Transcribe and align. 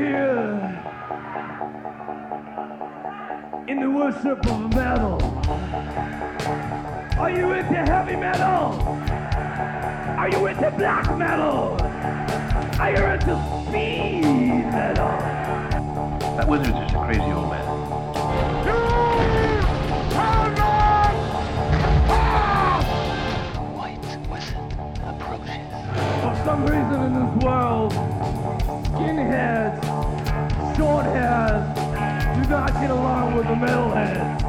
We 0.00 0.06
are 0.06 0.16
all 0.16 0.56
here 0.56 0.80
in 3.68 3.80
the 3.80 3.90
worship 3.90 4.46
of 4.46 4.74
metal. 4.74 5.20
Are 7.18 7.30
you 7.30 7.52
into 7.52 7.74
heavy 7.74 8.16
metal? 8.16 8.80
Are 10.16 10.30
you 10.30 10.46
into 10.46 10.70
black 10.70 11.18
metal? 11.18 11.76
Are 12.80 12.90
you 12.90 13.04
into 13.04 13.36
speed 13.68 14.64
metal? 14.72 15.10
That 16.38 16.48
wizard 16.48 16.68
is 16.68 16.92
a 16.92 17.04
crazy 17.04 17.20
old 17.20 17.50
man. 17.50 17.66
White 23.76 24.06
wizard 24.30 24.56
approaches. 25.04 25.68
For 26.22 26.34
some 26.46 26.62
reason 26.62 27.02
in 27.02 27.12
this 27.12 27.44
world, 27.44 27.92
skinheads, 28.90 29.89
short 30.80 31.04
hairs 31.04 31.62
do 32.38 32.48
not 32.48 32.72
get 32.72 32.90
along 32.90 33.34
with 33.34 33.46
the 33.46 33.52
metalheads. 33.52 34.40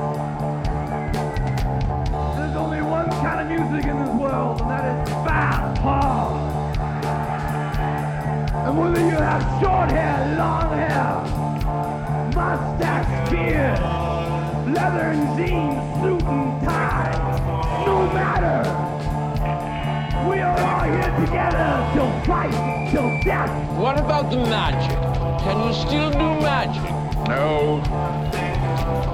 There's 2.37 2.55
only 2.55 2.81
one 2.81 3.09
kind 3.09 3.41
of 3.41 3.47
music 3.49 3.85
in 3.89 3.99
this 3.99 4.15
world, 4.15 4.61
and 4.61 4.69
that 4.69 4.85
is 4.85 5.13
fast 5.25 5.81
hard. 5.81 6.33
And 8.65 8.77
whether 8.79 9.01
you 9.01 9.17
have 9.29 9.43
short 9.61 9.91
hair, 9.91 10.37
long 10.37 10.71
hair, 10.71 11.21
mustache, 12.33 13.29
beard, 13.29 13.79
leather 14.73 15.07
and 15.11 15.37
jeans, 15.37 16.01
suit 16.01 16.23
and 16.23 16.61
tie, 16.63 17.83
no 17.85 18.05
matter. 18.13 18.90
We 20.29 20.39
are 20.39 20.59
all 20.59 20.83
here 20.83 21.25
together 21.25 21.89
till 21.93 22.11
fight, 22.25 22.53
till 22.91 23.09
death. 23.23 23.49
What 23.79 23.99
about 23.99 24.29
the 24.29 24.37
magic? 24.37 24.97
Can 25.43 25.67
you 25.67 25.73
still 25.73 26.11
do 26.11 26.41
magic? 26.41 26.91
No. 27.27 27.81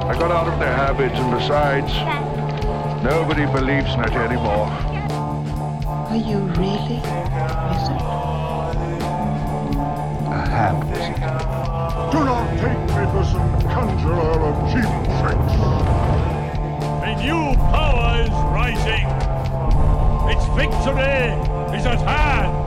I 0.07 0.13
got 0.19 0.31
out 0.31 0.47
of 0.47 0.59
the 0.59 0.67
habit, 0.67 1.11
and 1.13 1.31
besides, 1.31 1.93
nobody 3.03 3.45
believes 3.45 3.93
in 3.93 4.01
it 4.01 4.13
anymore. 4.13 4.67
Are 6.09 6.15
you 6.15 6.39
really 6.59 6.99
wizard? 7.69 8.01
A 10.27 10.41
ham 10.49 10.79
wizard. 10.89 11.15
Do 12.11 12.19
not 12.25 12.49
take 12.59 12.81
me 12.95 13.03
for 13.11 13.23
some 13.23 13.61
conjurer 13.61 14.39
of 14.43 14.55
cheap 14.71 14.91
tricks. 15.19 15.53
A 17.03 17.15
new 17.21 17.55
power 17.71 18.21
is 18.23 18.29
rising. 18.51 19.16
Victory 20.57 21.77
is 21.77 21.85
at 21.85 22.01
hand. 22.01 22.66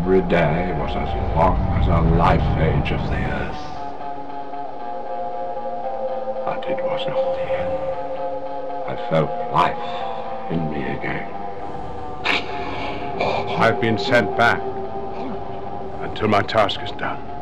every 0.00 0.20
day 0.22 0.72
was 0.78 0.94
as 0.94 1.08
long 1.34 1.56
as 1.80 1.86
a 1.88 2.00
life 2.16 2.40
age 2.60 2.92
of 2.92 3.00
the 3.08 3.16
earth. 3.16 3.62
But 6.44 6.68
it 6.68 6.84
was 6.84 7.02
not 7.08 7.22
the 7.36 7.46
end. 7.60 7.72
I 8.90 8.94
felt 9.08 9.30
life 9.52 10.52
in 10.52 10.70
me 10.70 10.82
again. 10.96 11.32
I've 13.58 13.80
been 13.80 13.96
sent 13.96 14.36
back 14.36 14.60
until 16.02 16.28
my 16.28 16.42
task 16.42 16.82
is 16.82 16.92
done. 16.92 17.35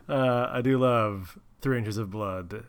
I 0.09 0.61
do 0.63 0.79
love 0.79 1.39
Three 1.61 1.79
Inches 1.79 1.99
of 1.99 2.11
Blood 2.11 2.65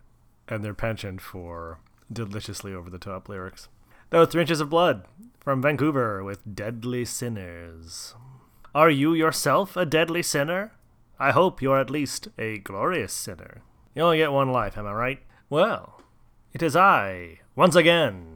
and 0.48 0.64
their 0.64 0.74
penchant 0.74 1.22
for 1.22 1.80
deliciously 2.12 2.74
over 2.74 2.90
the 2.90 2.98
top 2.98 3.30
lyrics. 3.30 3.70
Was 4.12 4.28
Three 4.28 4.42
Inches 4.42 4.60
of 4.60 4.70
Blood 4.70 5.06
from 5.40 5.62
Vancouver 5.62 6.24
with 6.24 6.56
Deadly 6.56 7.06
Sinners. 7.06 8.14
Are 8.74 8.90
you 8.90 9.14
yourself 9.14 9.78
a 9.78 9.86
deadly 9.86 10.22
sinner? 10.22 10.74
I 11.18 11.32
hope 11.32 11.62
you're 11.62 11.80
at 11.80 11.90
least 11.90 12.28
a 12.38 12.58
glorious 12.58 13.14
sinner. 13.14 13.62
You 13.94 14.02
only 14.04 14.18
get 14.18 14.34
one 14.34 14.52
life, 14.52 14.78
am 14.78 14.86
I 14.86 14.94
right? 14.94 15.20
Well, 15.50 16.02
it 16.52 16.62
is 16.62 16.76
I, 16.76 17.40
once 17.56 17.76
again, 17.76 18.35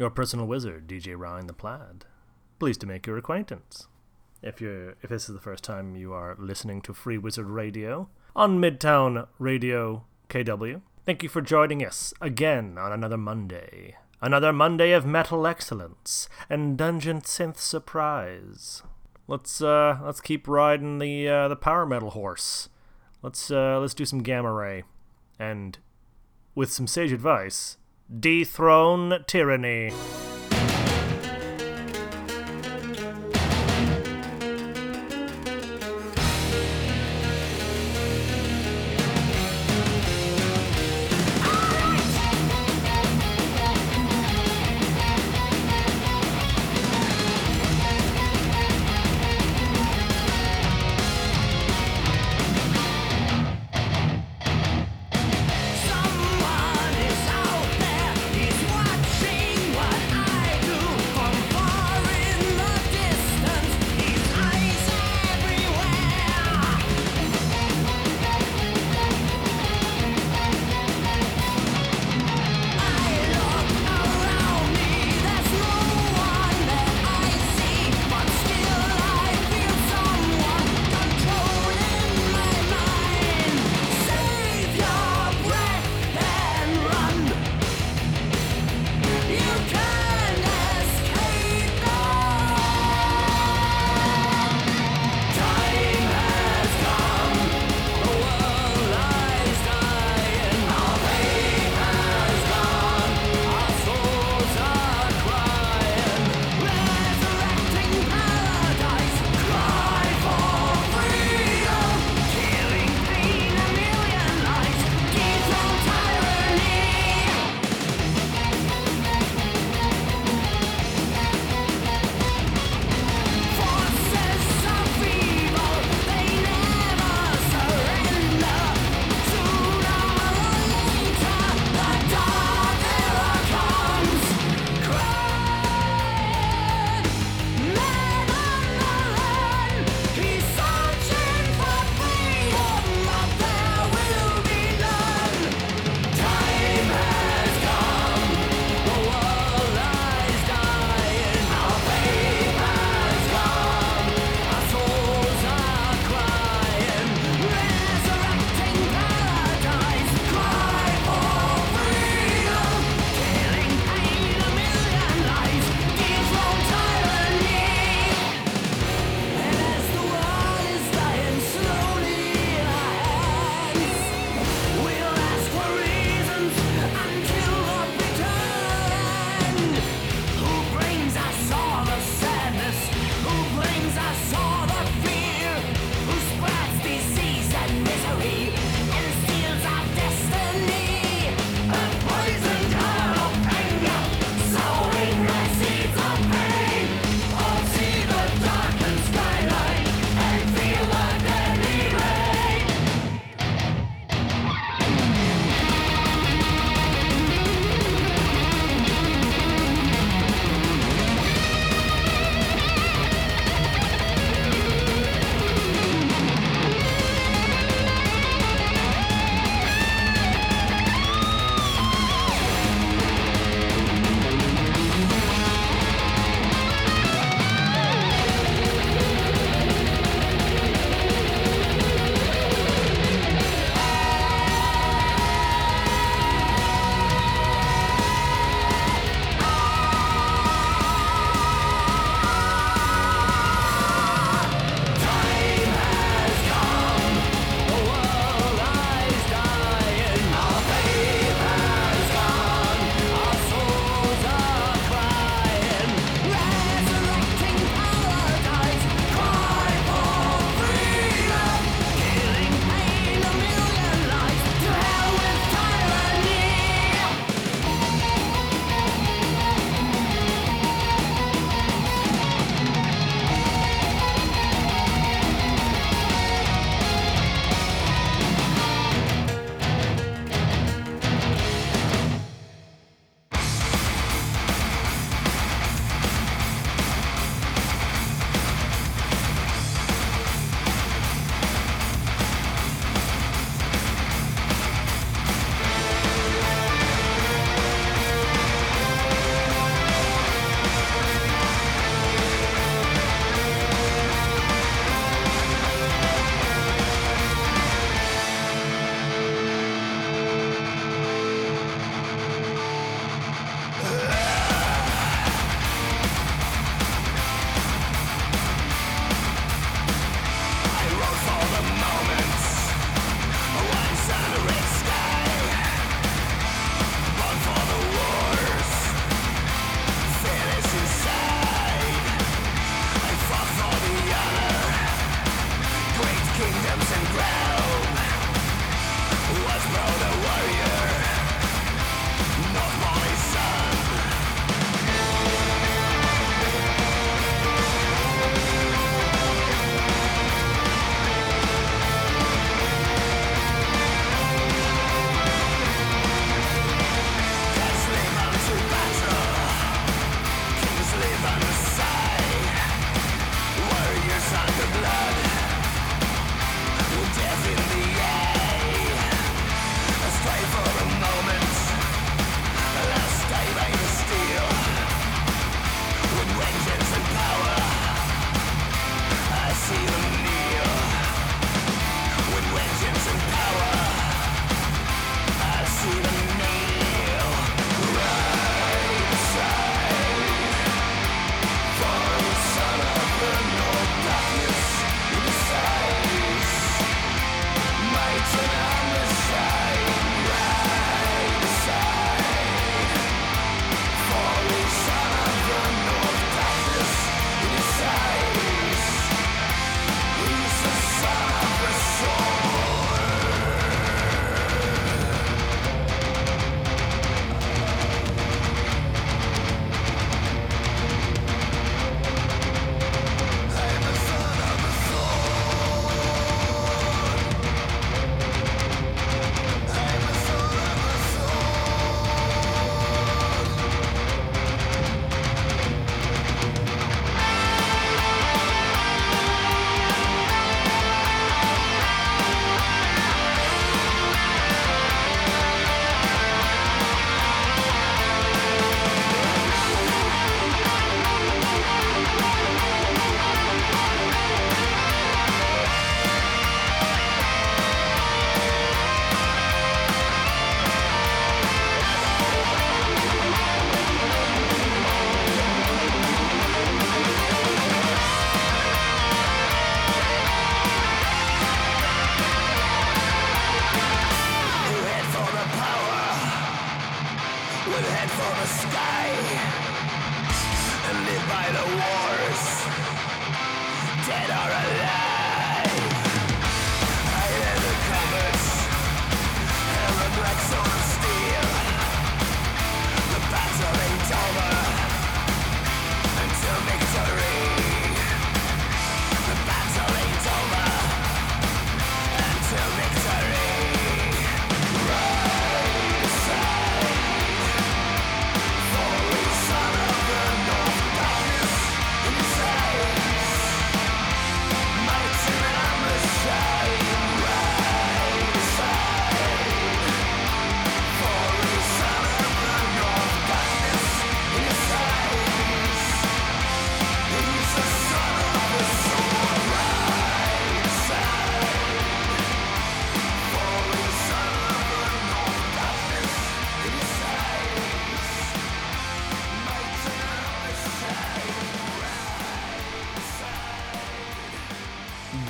your 0.00 0.10
personal 0.10 0.46
wizard, 0.46 0.88
DJ 0.88 1.14
Ryan 1.14 1.46
the 1.46 1.52
Plaid. 1.52 2.06
Pleased 2.58 2.80
to 2.80 2.86
make 2.86 3.06
your 3.06 3.18
acquaintance. 3.18 3.86
If 4.42 4.58
you 4.58 4.94
if 5.02 5.10
this 5.10 5.28
is 5.28 5.34
the 5.34 5.42
first 5.42 5.62
time 5.62 5.94
you 5.94 6.14
are 6.14 6.34
listening 6.38 6.80
to 6.82 6.94
Free 6.94 7.18
Wizard 7.18 7.48
Radio 7.48 8.08
on 8.34 8.58
Midtown 8.58 9.28
Radio 9.38 10.06
KW, 10.30 10.80
thank 11.04 11.22
you 11.22 11.28
for 11.28 11.42
joining 11.42 11.84
us 11.84 12.14
again 12.18 12.78
on 12.78 12.92
another 12.92 13.18
Monday. 13.18 13.96
Another 14.22 14.54
Monday 14.54 14.92
of 14.92 15.04
metal 15.04 15.46
excellence 15.46 16.30
and 16.48 16.78
dungeon 16.78 17.20
synth 17.20 17.58
surprise. 17.58 18.82
Let's 19.28 19.60
uh 19.60 19.98
let's 20.02 20.22
keep 20.22 20.48
riding 20.48 20.98
the 20.98 21.28
uh, 21.28 21.48
the 21.48 21.56
power 21.56 21.84
metal 21.84 22.10
horse. 22.10 22.70
Let's 23.20 23.50
uh 23.50 23.78
let's 23.78 23.92
do 23.92 24.06
some 24.06 24.22
gamma 24.22 24.50
ray 24.50 24.84
and 25.38 25.78
with 26.54 26.72
some 26.72 26.86
sage 26.86 27.12
advice, 27.12 27.76
dethrone 28.18 29.24
tyranny. 29.26 29.92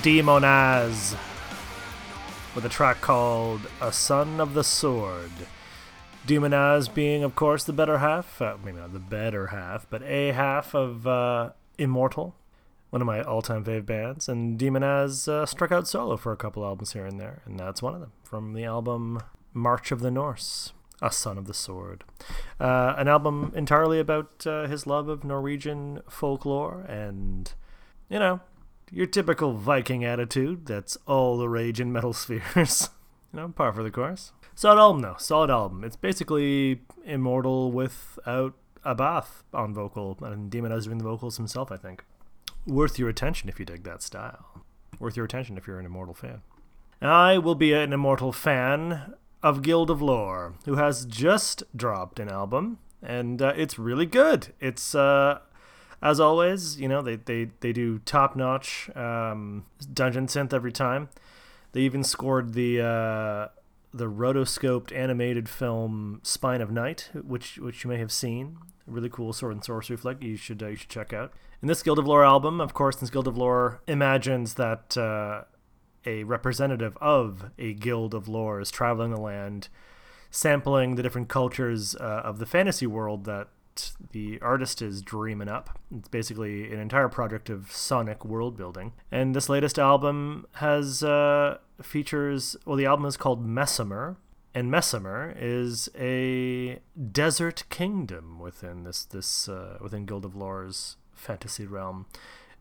Demonaz 0.02 1.14
with 2.54 2.64
a 2.64 2.70
track 2.70 3.02
called 3.02 3.60
A 3.82 3.92
Son 3.92 4.40
of 4.40 4.54
the 4.54 4.64
Sword. 4.64 5.30
Demonaz 6.26 6.92
being, 6.92 7.22
of 7.22 7.34
course, 7.34 7.64
the 7.64 7.74
better 7.74 7.98
half, 7.98 8.40
uh, 8.40 8.56
maybe 8.64 8.78
not 8.78 8.94
the 8.94 8.98
better 8.98 9.48
half, 9.48 9.86
but 9.90 10.02
a 10.02 10.32
half 10.32 10.74
of 10.74 11.06
uh, 11.06 11.50
Immortal, 11.76 12.34
one 12.88 13.02
of 13.02 13.06
my 13.06 13.20
all 13.22 13.42
time 13.42 13.62
fave 13.62 13.84
bands. 13.84 14.26
And 14.26 14.58
Demonaz 14.58 15.28
uh, 15.28 15.44
struck 15.44 15.70
out 15.70 15.86
solo 15.86 16.16
for 16.16 16.32
a 16.32 16.36
couple 16.36 16.64
albums 16.64 16.94
here 16.94 17.04
and 17.04 17.20
there, 17.20 17.42
and 17.44 17.60
that's 17.60 17.82
one 17.82 17.94
of 17.94 18.00
them 18.00 18.12
from 18.24 18.54
the 18.54 18.64
album 18.64 19.20
March 19.52 19.92
of 19.92 20.00
the 20.00 20.10
Norse. 20.10 20.72
A 21.02 21.10
Son 21.10 21.36
of 21.38 21.46
the 21.46 21.54
Sword. 21.54 22.04
Uh, 22.58 22.94
an 22.96 23.08
album 23.08 23.52
entirely 23.54 23.98
about 23.98 24.46
uh, 24.46 24.66
his 24.66 24.86
love 24.86 25.08
of 25.08 25.24
Norwegian 25.24 26.02
folklore 26.10 26.82
and, 26.82 27.52
you 28.10 28.18
know, 28.18 28.40
your 28.90 29.06
typical 29.06 29.54
Viking 29.54 30.04
attitude 30.04 30.66
that's 30.66 30.96
all 31.06 31.38
the 31.38 31.48
rage 31.48 31.80
in 31.80 31.92
metal 31.92 32.12
spheres. 32.14 32.90
you 33.32 33.40
know, 33.40 33.48
par 33.48 33.72
for 33.72 33.82
the 33.82 33.90
course. 33.90 34.32
Solid 34.54 34.78
album, 34.78 35.02
though. 35.02 35.16
Solid 35.18 35.50
album. 35.50 35.84
It's 35.84 35.96
basically 35.96 36.82
Immortal 37.04 37.72
without 37.72 38.54
Abbath 38.84 39.42
on 39.52 39.74
vocal, 39.74 40.18
and 40.22 40.50
Demonaz 40.50 40.84
doing 40.84 40.98
the 40.98 41.04
vocals 41.04 41.36
himself, 41.36 41.70
I 41.70 41.76
think. 41.76 42.04
Worth 42.66 42.98
your 42.98 43.08
attention 43.08 43.48
if 43.48 43.58
you 43.58 43.64
dig 43.64 43.84
that 43.84 44.02
style. 44.02 44.64
Worth 44.98 45.16
your 45.16 45.24
attention 45.24 45.56
if 45.56 45.66
you're 45.66 45.78
an 45.78 45.86
Immortal 45.86 46.14
fan. 46.14 46.42
I 47.00 47.38
will 47.38 47.54
be 47.54 47.72
an 47.72 47.92
Immortal 47.92 48.32
fan 48.32 49.14
of 49.42 49.62
Guild 49.62 49.90
of 49.90 50.02
Lore, 50.02 50.54
who 50.66 50.76
has 50.76 51.06
just 51.06 51.62
dropped 51.74 52.20
an 52.20 52.28
album, 52.28 52.78
and 53.02 53.40
uh, 53.40 53.54
it's 53.56 53.78
really 53.78 54.04
good. 54.06 54.52
It's 54.60 54.94
uh, 54.94 55.38
as 56.02 56.20
always, 56.20 56.80
you 56.80 56.88
know, 56.88 57.02
they, 57.02 57.16
they, 57.16 57.50
they 57.60 57.72
do 57.72 57.98
top 58.00 58.36
notch 58.36 58.88
um, 58.96 59.66
dungeon 59.92 60.26
synth 60.26 60.52
every 60.52 60.72
time. 60.72 61.08
They 61.72 61.80
even 61.82 62.02
scored 62.02 62.54
the 62.54 62.80
uh, 62.80 63.48
the 63.92 64.06
rotoscoped 64.06 64.94
animated 64.96 65.48
film 65.48 66.20
Spine 66.22 66.60
of 66.60 66.70
Night, 66.70 67.10
which 67.14 67.58
which 67.58 67.84
you 67.84 67.90
may 67.90 67.98
have 67.98 68.12
seen. 68.12 68.58
A 68.88 68.90
really 68.90 69.08
cool 69.08 69.32
sword 69.32 69.52
and 69.54 69.64
sorcery 69.64 69.96
flick. 69.96 70.22
You 70.22 70.36
should 70.36 70.62
uh, 70.62 70.68
you 70.68 70.76
should 70.76 70.88
check 70.88 71.12
out. 71.12 71.32
In 71.62 71.68
this 71.68 71.82
Guild 71.82 71.98
of 71.98 72.06
Lore 72.06 72.24
album, 72.24 72.60
of 72.60 72.74
course, 72.74 72.96
this 72.96 73.10
Guild 73.10 73.28
of 73.28 73.36
Lore 73.36 73.82
imagines 73.86 74.54
that 74.54 74.96
uh, 74.96 75.42
a 76.06 76.24
representative 76.24 76.96
of 77.00 77.50
a 77.58 77.74
Guild 77.74 78.14
of 78.14 78.28
Lore 78.28 78.60
is 78.60 78.70
traveling 78.70 79.10
the 79.10 79.20
land, 79.20 79.68
sampling 80.30 80.94
the 80.94 81.02
different 81.02 81.28
cultures 81.28 81.94
uh, 81.96 82.22
of 82.24 82.38
the 82.38 82.46
fantasy 82.46 82.86
world 82.86 83.26
that 83.26 83.48
the 84.12 84.38
artist 84.40 84.82
is 84.82 85.02
dreaming 85.02 85.48
up. 85.48 85.78
It's 85.96 86.08
basically 86.08 86.72
an 86.72 86.80
entire 86.80 87.08
project 87.08 87.50
of 87.50 87.70
sonic 87.72 88.24
world 88.24 88.56
building. 88.56 88.92
And 89.10 89.34
this 89.34 89.48
latest 89.48 89.78
album 89.78 90.46
has 90.54 91.02
uh, 91.02 91.58
features. 91.82 92.56
Well, 92.64 92.76
the 92.76 92.86
album 92.86 93.06
is 93.06 93.16
called 93.16 93.46
Messimer, 93.46 94.16
and 94.54 94.70
Messimer 94.70 95.34
is 95.38 95.88
a 95.98 96.80
desert 97.12 97.64
kingdom 97.70 98.38
within 98.38 98.84
this 98.84 99.04
this 99.04 99.48
uh, 99.48 99.78
within 99.80 100.06
Guild 100.06 100.24
of 100.24 100.34
Lore's 100.34 100.96
fantasy 101.14 101.66
realm, 101.66 102.06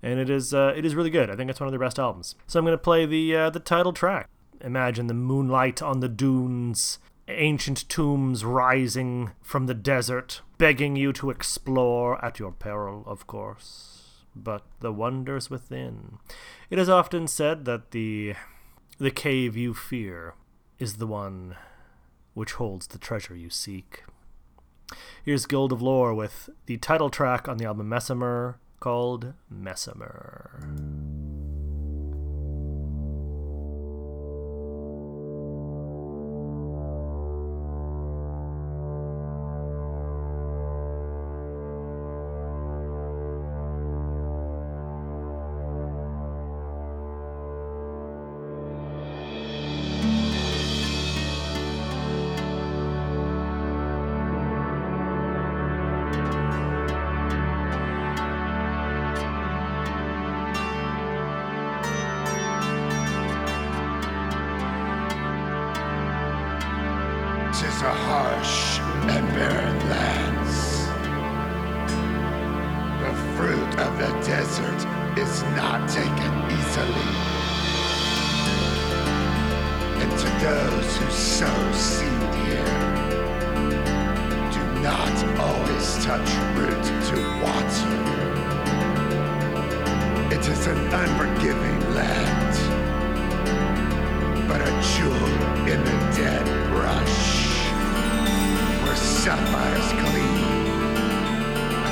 and 0.03 0.19
it 0.19 0.29
is 0.29 0.53
uh, 0.53 0.73
it 0.75 0.85
is 0.85 0.95
really 0.95 1.09
good. 1.09 1.29
I 1.29 1.35
think 1.35 1.49
it's 1.49 1.59
one 1.59 1.67
of 1.67 1.71
their 1.71 1.79
best 1.79 1.99
albums. 1.99 2.35
So 2.47 2.59
I'm 2.59 2.65
going 2.65 2.77
to 2.77 2.77
play 2.77 3.05
the 3.05 3.35
uh, 3.35 3.49
the 3.49 3.59
title 3.59 3.93
track. 3.93 4.29
Imagine 4.61 5.07
the 5.07 5.13
moonlight 5.13 5.81
on 5.81 6.01
the 6.01 6.09
dunes 6.09 6.99
ancient 7.29 7.87
tombs 7.89 8.43
rising 8.43 9.31
from 9.41 9.67
the 9.67 9.73
desert, 9.73 10.41
begging 10.59 10.95
you 10.95 11.11
to 11.13 11.31
explore 11.31 12.23
at 12.23 12.37
your 12.37 12.51
peril, 12.51 13.03
of 13.07 13.25
course. 13.25 14.25
But 14.35 14.63
the 14.81 14.93
wonders 14.93 15.49
within. 15.49 16.19
It 16.69 16.77
is 16.77 16.87
often 16.87 17.27
said 17.27 17.65
that 17.65 17.89
the 17.89 18.35
the 18.99 19.09
cave 19.09 19.57
you 19.57 19.73
fear 19.73 20.35
is 20.77 20.97
the 20.97 21.07
one 21.07 21.55
which 22.35 22.53
holds 22.53 22.87
the 22.87 22.99
treasure 22.99 23.35
you 23.35 23.49
seek. 23.49 24.03
Here's 25.23 25.45
Guild 25.45 25.71
of 25.71 25.81
Lore 25.81 26.13
with 26.13 26.49
the 26.65 26.77
title 26.77 27.09
track 27.09 27.47
on 27.47 27.57
the 27.57 27.65
album 27.65 27.89
Messimer 27.89 28.55
called 28.79 29.33
Messimer. 29.51 31.38
Not 75.69 75.87
taken 75.87 76.33
easily. 76.57 77.09
And 80.01 80.11
to 80.21 80.29
those 80.43 80.97
who 80.97 81.07
sow 81.11 81.71
seed 81.73 82.33
here, 82.41 82.75
do 84.55 84.63
not 84.81 85.15
always 85.45 85.87
touch 86.03 86.29
root 86.57 86.83
to 87.09 87.17
water. 87.45 87.97
It 90.35 90.43
is 90.53 90.65
an 90.65 90.79
unforgiving 91.01 91.79
land 91.93 92.55
but 94.47 94.61
a 94.61 94.71
jewel 94.93 95.33
in 95.73 95.79
the 95.89 95.97
dead 96.17 96.45
brush, 96.71 97.21
where 98.81 98.95
sapphires 98.95 99.91
gleam 100.01 100.35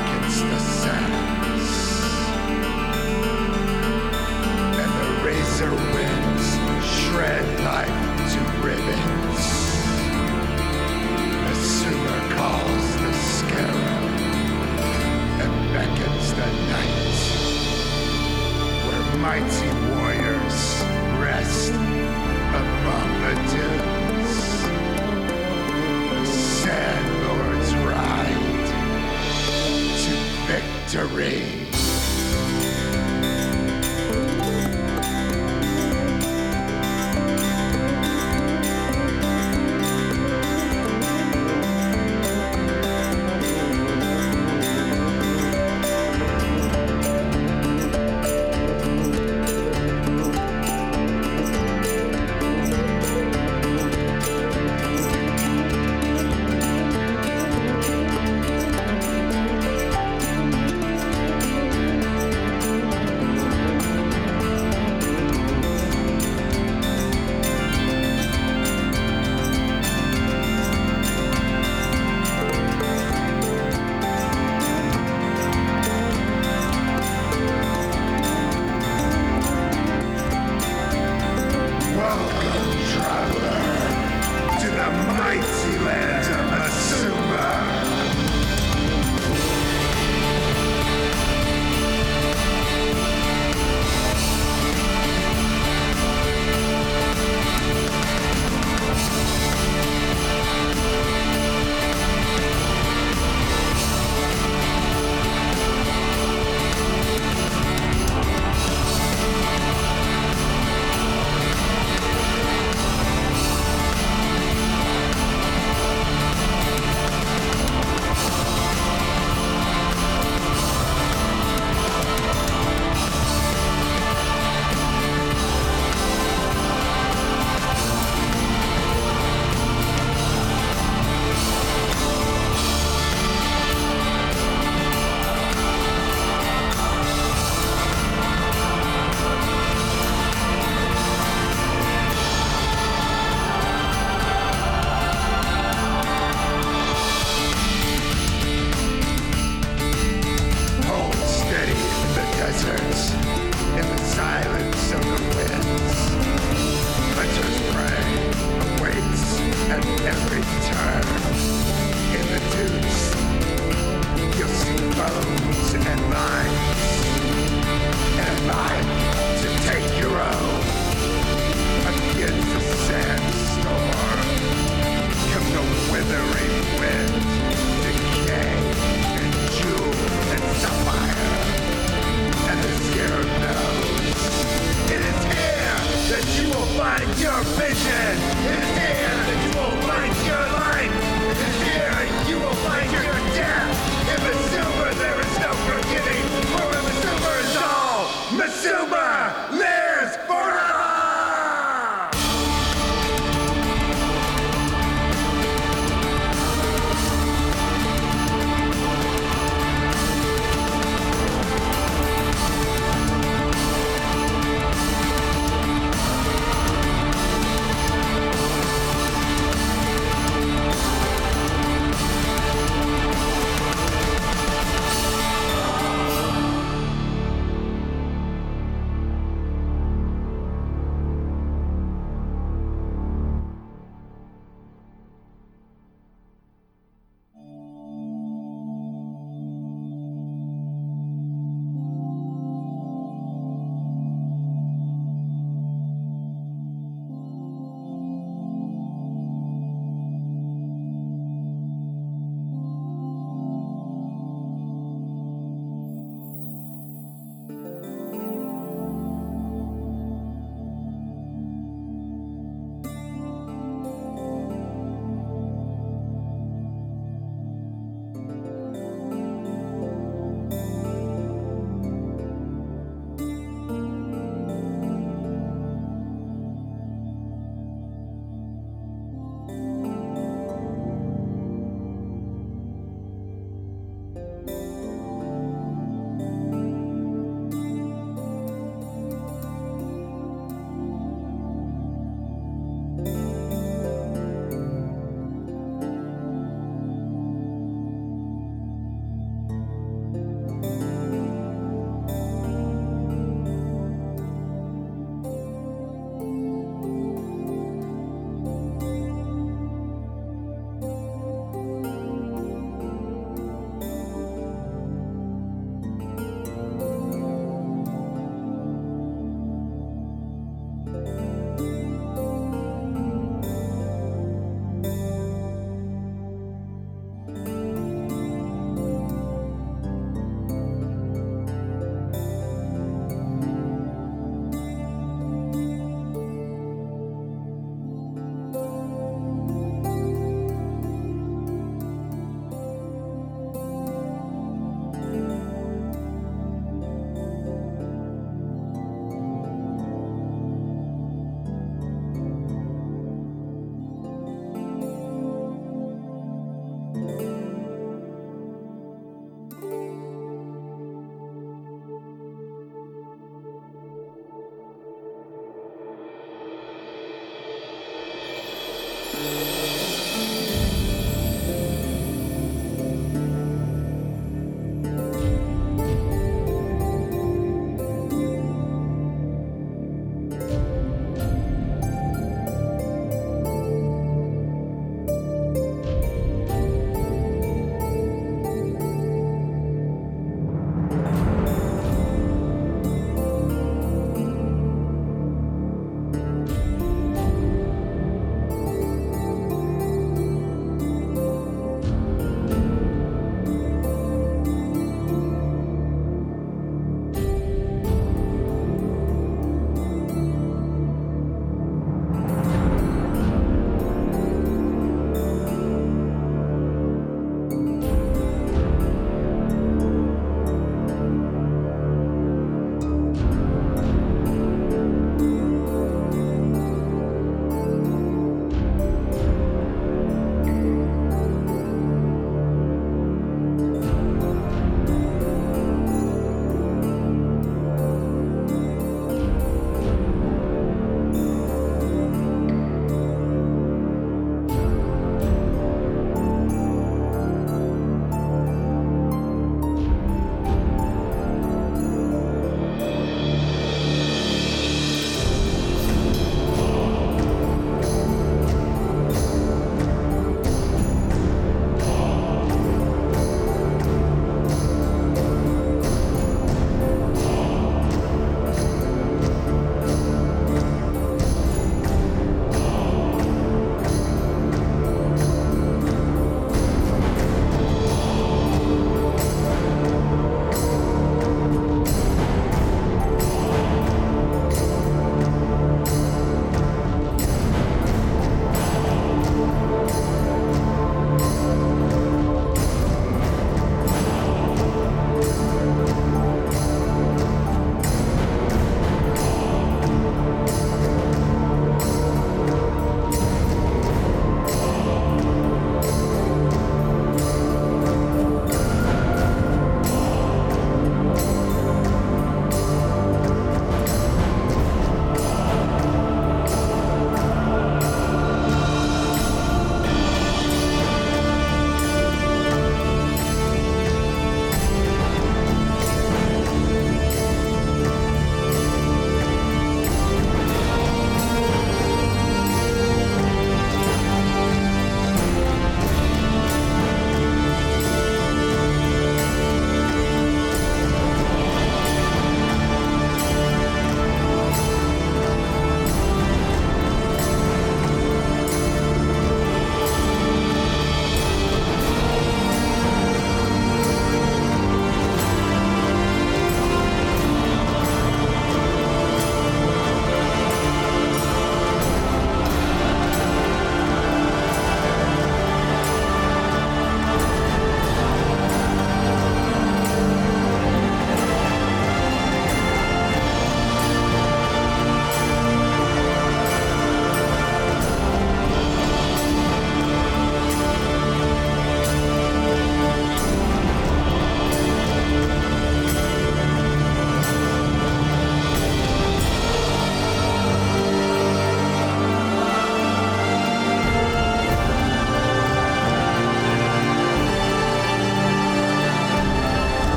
against 0.00 0.40
the 0.50 0.58
sands, 0.58 1.45
razor 5.56 5.74
winds 5.74 6.46
shred 6.84 7.46
life 7.60 7.88
to 8.32 8.40
ribbons. 8.62 9.44
The 11.44 11.54
singer 11.54 12.20
calls 12.36 12.86
the 12.96 13.12
scarab 13.12 14.04
and 15.40 15.54
beckons 15.72 16.26
the 16.34 16.46
night 16.72 17.16
where 18.86 19.06
mighty 19.18 19.70
warriors. 19.94 20.15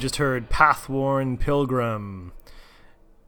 Just 0.00 0.16
heard 0.16 0.48
Pathworn 0.48 1.36
Pilgrim 1.36 2.32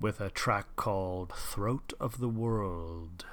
with 0.00 0.22
a 0.22 0.30
track 0.30 0.74
called 0.74 1.30
Throat 1.34 1.92
of 2.00 2.18
the 2.18 2.30
World. 2.30 3.26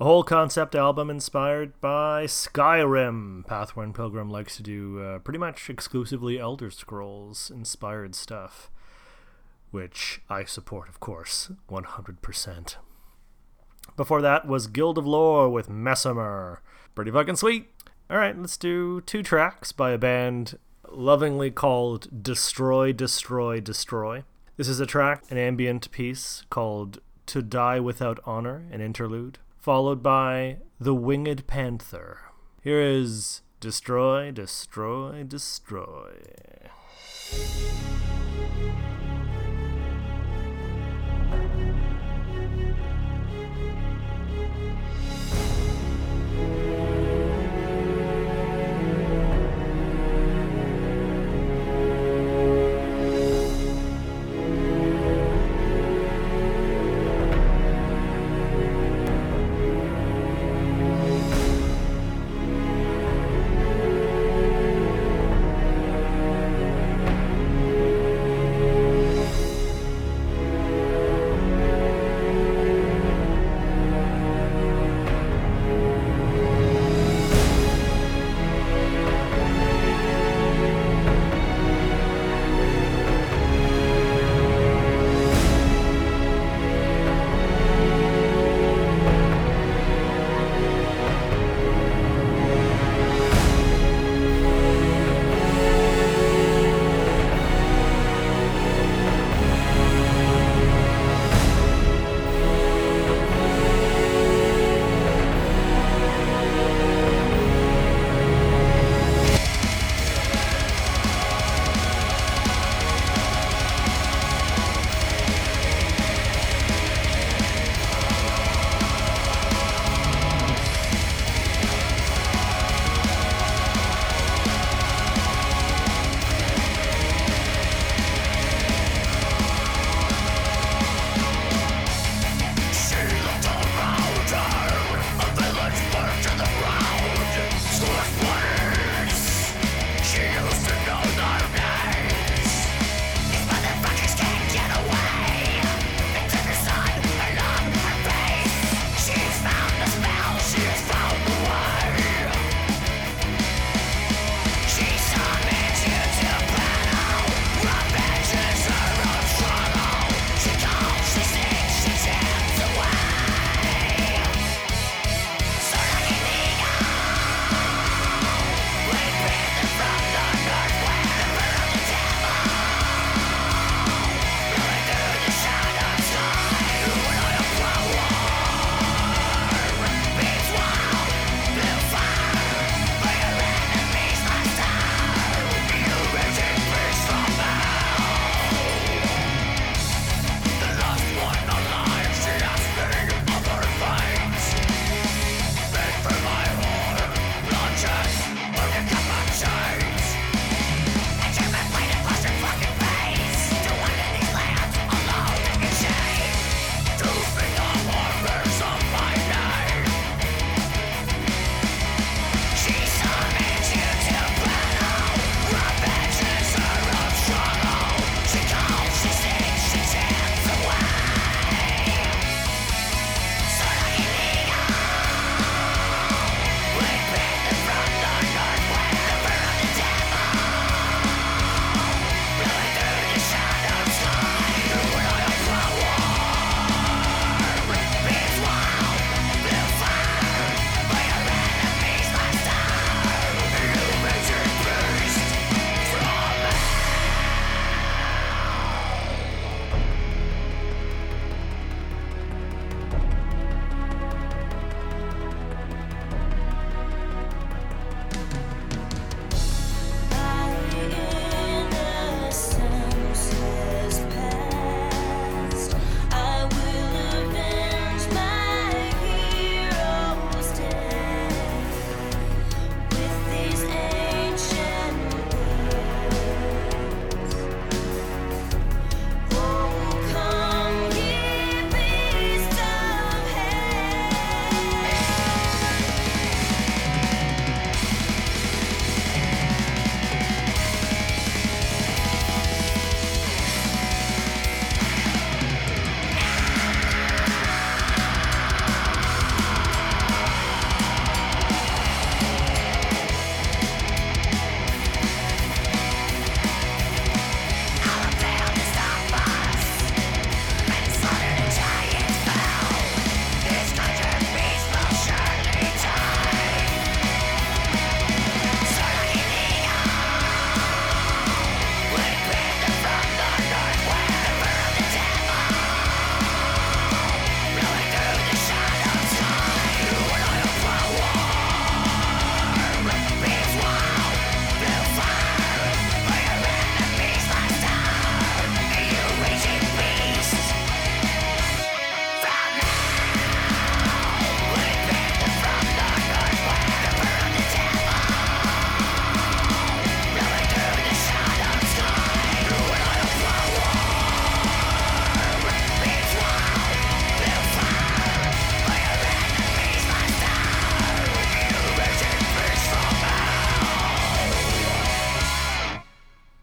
A 0.00 0.04
whole 0.04 0.24
concept 0.24 0.74
album 0.74 1.08
inspired 1.08 1.80
by 1.80 2.24
Skyrim. 2.24 3.46
Pathworn 3.46 3.92
Pilgrim 3.92 4.28
likes 4.28 4.56
to 4.56 4.64
do 4.64 5.00
uh, 5.00 5.18
pretty 5.20 5.38
much 5.38 5.70
exclusively 5.70 6.40
Elder 6.40 6.68
Scrolls 6.68 7.48
inspired 7.48 8.16
stuff, 8.16 8.72
which 9.70 10.20
I 10.28 10.42
support, 10.42 10.88
of 10.88 10.98
course, 10.98 11.52
100%. 11.70 12.74
Before 13.96 14.20
that 14.20 14.48
was 14.48 14.66
Guild 14.66 14.98
of 14.98 15.06
Lore 15.06 15.48
with 15.48 15.68
Messimer. 15.68 16.58
Pretty 16.96 17.12
fucking 17.12 17.36
sweet. 17.36 17.68
Alright, 18.10 18.36
let's 18.36 18.56
do 18.56 19.00
two 19.02 19.22
tracks 19.22 19.70
by 19.70 19.92
a 19.92 19.98
band 19.98 20.58
lovingly 20.92 21.50
called 21.50 22.22
Destroy, 22.22 22.92
Destroy, 22.92 23.60
Destroy. 23.60 24.24
This 24.56 24.68
is 24.68 24.80
a 24.80 24.86
track, 24.86 25.24
an 25.30 25.38
ambient 25.38 25.90
piece 25.90 26.44
called 26.50 27.00
To 27.26 27.42
Die 27.42 27.80
Without 27.80 28.20
Honor, 28.24 28.64
an 28.70 28.80
interlude, 28.80 29.38
followed 29.58 30.02
by 30.02 30.58
The 30.78 30.94
Winged 30.94 31.46
Panther. 31.46 32.18
Here 32.62 32.80
is 32.80 33.42
Destroy, 33.60 34.30
destroy, 34.30 35.22
destroy. 35.22 36.14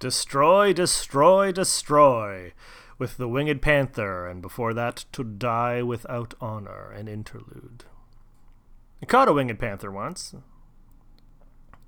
Destroy, 0.08 0.72
destroy, 0.72 1.52
destroy 1.52 2.54
with 2.98 3.18
the 3.18 3.28
Winged 3.28 3.62
Panther, 3.62 4.26
and 4.26 4.42
before 4.42 4.74
that, 4.74 5.04
To 5.12 5.22
Die 5.22 5.82
Without 5.82 6.34
Honor, 6.40 6.92
an 6.92 7.10
interlude. 7.10 7.84
I 9.02 9.06
caught 9.06 9.28
a 9.28 9.34
Winged 9.34 9.60
Panther 9.60 9.92
once. 9.92 10.34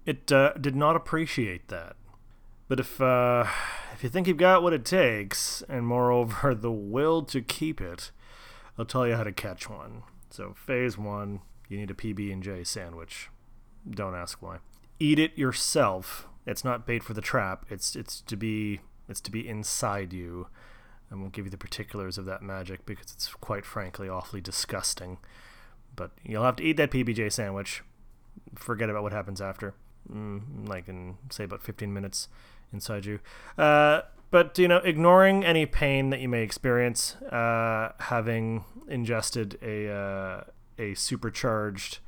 It 0.05 0.29
uh, 0.33 0.51
did 0.59 0.75
not 0.75 0.97
appreciate 0.97 1.69
that. 1.69 1.95
But 2.67 2.81
if 2.81 2.99
uh, 2.99 3.45
if 3.93 4.03
you 4.03 4.09
think 4.09 4.27
you've 4.27 4.35
got 4.35 4.63
what 4.63 4.73
it 4.73 4.83
takes, 4.83 5.63
and 5.69 5.87
moreover 5.87 6.53
the 6.59 6.73
will 6.73 7.21
to 7.21 7.41
keep 7.41 7.79
it, 7.79 8.11
I'll 8.77 8.83
tell 8.83 9.07
you 9.07 9.15
how 9.15 9.23
to 9.23 9.31
catch 9.31 9.69
one. 9.69 10.03
So 10.29 10.53
phase 10.57 10.97
one, 10.97 11.39
you 11.69 11.77
need 11.77 11.89
a 11.89 11.93
PB 11.93 12.33
and 12.33 12.43
J 12.43 12.65
sandwich. 12.65 13.29
Don't 13.89 14.13
ask 14.13 14.41
why. 14.41 14.57
Eat 14.99 15.19
it 15.19 15.37
yourself. 15.37 16.27
It's 16.49 16.65
not 16.65 16.87
bait 16.87 17.03
for 17.03 17.13
the 17.13 17.21
trap. 17.21 17.65
It's 17.69 17.95
it's 17.95 18.21
to 18.21 18.35
be 18.35 18.81
it's 19.07 19.21
to 19.21 19.31
be 19.31 19.47
inside 19.47 20.13
you. 20.13 20.47
I 21.11 21.15
won't 21.15 21.31
give 21.31 21.45
you 21.45 21.51
the 21.51 21.57
particulars 21.57 22.17
of 22.17 22.25
that 22.25 22.41
magic 22.41 22.85
because 22.85 23.11
it's 23.11 23.33
quite 23.35 23.65
frankly 23.65 24.09
awfully 24.09 24.41
disgusting. 24.41 25.17
But 25.95 26.11
you'll 26.23 26.43
have 26.43 26.57
to 26.57 26.63
eat 26.63 26.77
that 26.77 26.91
PBJ 26.91 27.31
sandwich. 27.31 27.83
Forget 28.55 28.89
about 28.89 29.03
what 29.03 29.11
happens 29.11 29.41
after. 29.41 29.73
Mm, 30.11 30.67
like 30.67 30.87
in 30.87 31.17
say 31.29 31.43
about 31.43 31.61
15 31.61 31.93
minutes 31.93 32.27
inside 32.71 33.05
you. 33.05 33.19
Uh, 33.57 34.01
but 34.31 34.57
you 34.57 34.67
know, 34.67 34.77
ignoring 34.77 35.43
any 35.43 35.65
pain 35.65 36.09
that 36.11 36.19
you 36.19 36.29
may 36.29 36.43
experience, 36.43 37.15
uh, 37.31 37.93
having 37.99 38.65
ingested 38.87 39.57
a 39.61 39.91
uh, 39.91 40.43
a 40.77 40.93
supercharged 40.93 41.99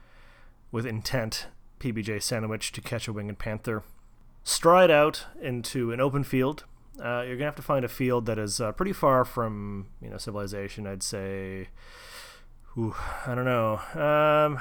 with 0.72 0.86
intent 0.86 1.48
PBJ 1.80 2.22
sandwich 2.22 2.72
to 2.72 2.82
catch 2.82 3.08
a 3.08 3.14
winged 3.14 3.40
panther, 3.40 3.84
stride 4.44 4.92
out 4.92 5.26
into 5.42 5.92
an 5.92 6.00
open 6.00 6.24
field. 6.24 6.66
Uh, 7.00 7.24
you're 7.26 7.36
gonna 7.36 7.46
have 7.46 7.56
to 7.56 7.62
find 7.62 7.84
a 7.84 7.90
field 7.90 8.26
that 8.26 8.38
is 8.38 8.60
uh, 8.62 8.72
pretty 8.72 8.94
far 8.94 9.26
from 9.26 9.88
you 10.02 10.10
know 10.10 10.18
civilization. 10.18 10.86
I'd 10.86 11.04
say, 11.04 11.70
ooh, 12.78 12.96
I 13.26 13.36
don't 13.36 13.46
know. 13.46 13.80
Um, 13.94 14.60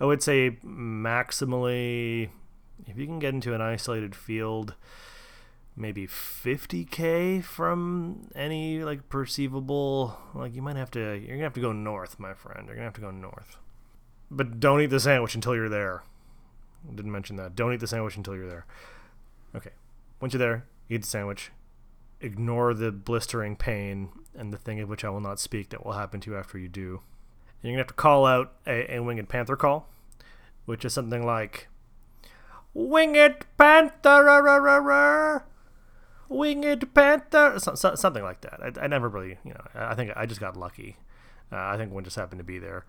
I 0.00 0.04
would 0.04 0.22
say 0.22 0.58
maximally, 0.64 2.30
if 2.86 2.96
you 2.96 3.06
can 3.06 3.18
get 3.18 3.34
into 3.34 3.54
an 3.54 3.60
isolated 3.60 4.14
field 4.14 4.74
maybe 5.74 6.06
50k 6.06 7.42
from 7.42 8.28
any 8.34 8.84
like 8.84 9.08
perceivable 9.08 10.18
like 10.34 10.54
you 10.54 10.60
might 10.60 10.76
have 10.76 10.90
to 10.90 11.14
you're 11.14 11.36
gonna 11.36 11.44
have 11.44 11.54
to 11.54 11.60
go 11.60 11.72
north 11.72 12.18
my 12.18 12.34
friend 12.34 12.66
you're 12.66 12.74
gonna 12.74 12.84
have 12.84 12.94
to 12.94 13.00
go 13.00 13.10
north 13.10 13.56
but 14.30 14.60
don't 14.60 14.82
eat 14.82 14.86
the 14.86 15.00
sandwich 15.00 15.34
until 15.34 15.54
you're 15.54 15.70
there 15.70 16.02
didn't 16.94 17.12
mention 17.12 17.36
that 17.36 17.54
don't 17.54 17.72
eat 17.72 17.80
the 17.80 17.86
sandwich 17.86 18.16
until 18.16 18.34
you're 18.34 18.48
there 18.48 18.66
okay 19.54 19.70
once 20.20 20.32
you're 20.32 20.38
there 20.38 20.64
eat 20.88 21.02
the 21.02 21.06
sandwich 21.06 21.50
ignore 22.20 22.74
the 22.74 22.92
blistering 22.92 23.56
pain 23.56 24.10
and 24.36 24.52
the 24.52 24.58
thing 24.58 24.80
of 24.80 24.88
which 24.88 25.04
i 25.04 25.10
will 25.10 25.20
not 25.20 25.40
speak 25.40 25.70
that 25.70 25.84
will 25.84 25.92
happen 25.92 26.20
to 26.20 26.30
you 26.30 26.36
after 26.36 26.58
you 26.58 26.68
do 26.68 27.00
and 27.62 27.70
you're 27.70 27.72
gonna 27.72 27.80
have 27.80 27.86
to 27.88 27.94
call 27.94 28.26
out 28.26 28.52
a, 28.66 28.96
a 28.96 29.02
winged 29.02 29.28
panther 29.28 29.56
call 29.56 29.88
which 30.64 30.84
is 30.84 30.92
something 30.92 31.24
like 31.24 31.68
winged 32.74 33.46
panther 33.58 35.44
winged 36.32 36.94
panther, 36.94 37.58
so, 37.58 37.74
so, 37.74 37.94
something 37.94 38.22
like 38.22 38.40
that. 38.40 38.60
I, 38.60 38.84
I, 38.84 38.86
never 38.86 39.08
really, 39.08 39.38
you 39.44 39.52
know, 39.52 39.64
I 39.74 39.94
think 39.94 40.12
I 40.16 40.26
just 40.26 40.40
got 40.40 40.56
lucky. 40.56 40.96
Uh, 41.52 41.56
I 41.56 41.76
think 41.76 41.92
one 41.92 42.04
just 42.04 42.16
happened 42.16 42.38
to 42.38 42.44
be 42.44 42.58
there, 42.58 42.84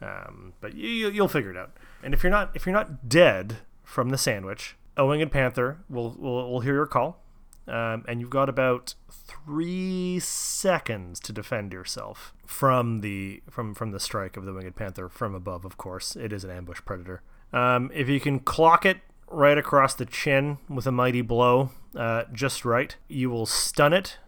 um, 0.00 0.52
but 0.60 0.74
you, 0.74 1.08
you'll 1.10 1.28
figure 1.28 1.50
it 1.50 1.56
out. 1.56 1.76
And 2.02 2.14
if 2.14 2.22
you're 2.22 2.30
not 2.30 2.50
if 2.54 2.66
you're 2.66 2.72
not 2.72 3.08
dead 3.08 3.58
from 3.82 4.10
the 4.10 4.18
sandwich, 4.18 4.76
a 4.96 5.06
winged 5.06 5.32
panther 5.32 5.78
will 5.88 6.16
will, 6.18 6.50
will 6.50 6.60
hear 6.60 6.74
your 6.74 6.86
call, 6.86 7.22
um, 7.66 8.04
and 8.06 8.20
you've 8.20 8.30
got 8.30 8.48
about 8.48 8.94
three 9.10 10.18
seconds 10.20 11.20
to 11.20 11.32
defend 11.32 11.72
yourself 11.72 12.32
from 12.46 13.00
the 13.00 13.42
from 13.50 13.74
from 13.74 13.90
the 13.90 14.00
strike 14.00 14.36
of 14.36 14.44
the 14.44 14.52
winged 14.52 14.76
panther 14.76 15.08
from 15.08 15.34
above. 15.34 15.64
Of 15.64 15.76
course, 15.76 16.16
it 16.16 16.32
is 16.32 16.44
an 16.44 16.50
ambush 16.50 16.80
predator. 16.84 17.22
Um, 17.52 17.90
if 17.94 18.08
you 18.08 18.20
can 18.20 18.40
clock 18.40 18.84
it 18.84 18.98
right 19.30 19.58
across 19.58 19.94
the 19.94 20.06
chin 20.06 20.58
with 20.68 20.86
a 20.86 20.92
mighty 20.92 21.22
blow, 21.22 21.70
uh, 21.96 22.24
just 22.32 22.64
right. 22.64 22.96
You 23.08 23.30
will 23.30 23.46
stun 23.46 23.92
it 23.92 24.18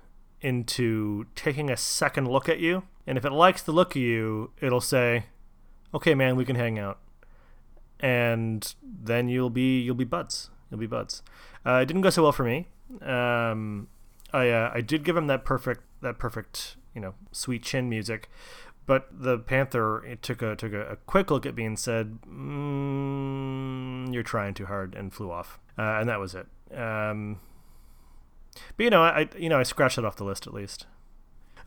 into 0.41 1.27
taking 1.35 1.71
a 1.71 1.77
second 1.77 2.29
look 2.29 2.49
at 2.49 2.61
you. 2.61 2.85
And 3.07 3.19
if 3.19 3.25
it 3.25 3.33
likes 3.33 3.63
the 3.63 3.73
look 3.73 3.97
of 3.97 4.03
you, 4.03 4.53
it'll 4.61 4.81
say, 4.81 5.27
"Okay, 5.95 6.15
man, 6.15 6.37
we 6.37 6.45
can 6.45 6.57
hang 6.57 6.79
out." 6.79 6.99
And 8.01 8.75
then 8.83 9.29
you'll 9.29 9.51
be 9.51 9.81
you'll 9.81 9.95
be 9.95 10.05
buds. 10.05 10.51
You'll 10.71 10.81
be 10.81 10.87
buds. 10.87 11.23
Uh, 11.67 11.81
it 11.83 11.87
didn't 11.87 12.03
go 12.03 12.11
so 12.11 12.23
well 12.23 12.33
for 12.33 12.45
me. 12.45 12.69
Um, 13.03 13.89
I 14.33 14.51
uh, 14.51 14.71
I 14.75 14.81
did 14.81 15.05
give 15.05 15.17
him 15.17 15.27
that 15.27 15.45
perfect 15.45 15.83
that 16.01 16.19
perfect 16.19 16.77
you 16.95 17.01
know 17.01 17.15
sweet 17.33 17.63
chin 17.63 17.89
music, 17.89 18.29
but 18.87 19.09
the 19.11 19.39
panther 19.39 20.19
took 20.23 20.43
a 20.43 20.57
took 20.57 20.73
a, 20.73 20.93
a, 20.93 20.97
quick 20.97 21.31
look 21.31 21.47
at 21.47 21.55
me 21.55 21.65
and 21.65 21.79
said, 21.79 22.19
mm, 22.23 24.13
"You're 24.13 24.23
trying 24.23 24.55
too 24.55 24.67
hard," 24.67 24.95
and 24.95 25.13
flew 25.13 25.31
off. 25.31 25.59
Uh, 25.79 25.99
and 26.01 26.09
that 26.09 26.21
was 26.21 26.35
it. 26.35 26.47
Um, 26.77 27.41
but 28.77 28.85
you 28.85 28.91
know, 28.91 29.03
I 29.03 29.29
you 29.39 29.49
know 29.49 29.59
I 29.59 29.63
scratched 29.63 29.99
it 29.99 30.05
off 30.05 30.17
the 30.17 30.25
list 30.25 30.47
at 30.47 30.55
least. 30.55 30.87